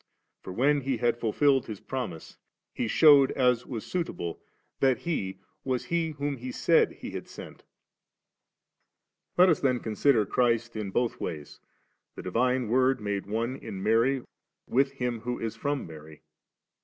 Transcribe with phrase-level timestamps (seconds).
[0.41, 2.35] For when He had fulfilled His promise.
[2.73, 4.41] He shewed, as was suitable,
[4.79, 7.57] that He was He whom He said He had sent
[9.35, 9.35] 34.
[9.37, 11.59] Let us then consider Christ in bodi ways,
[12.15, 14.25] the divine Word made one in Maiy
[14.67, 16.23] wi& Him which is firom Mary.